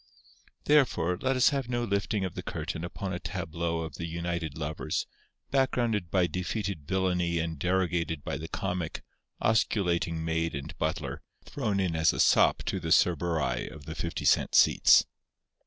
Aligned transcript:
Therefore 0.63 1.15
let 1.21 1.35
us 1.35 1.49
have 1.49 1.69
no 1.69 1.83
lifting 1.83 2.25
of 2.25 2.33
the 2.33 2.41
curtain 2.41 2.83
upon 2.83 3.13
a 3.13 3.19
tableau 3.19 3.81
of 3.81 3.97
the 3.97 4.07
united 4.07 4.57
lovers, 4.57 5.05
backgrounded 5.51 6.09
by 6.09 6.25
defeated 6.25 6.87
villainy 6.87 7.37
and 7.37 7.59
derogated 7.59 8.23
by 8.23 8.37
the 8.37 8.47
comic, 8.47 9.03
osculating 9.39 10.15
maid 10.25 10.55
and 10.55 10.75
butler, 10.79 11.21
thrown 11.45 11.79
in 11.79 11.95
as 11.95 12.13
a 12.13 12.19
sop 12.19 12.63
to 12.63 12.79
the 12.79 12.89
Cerberi 12.91 13.69
of 13.71 13.85
the 13.85 13.93
fifty 13.93 14.25
cent 14.25 14.55
seats. 14.55 15.05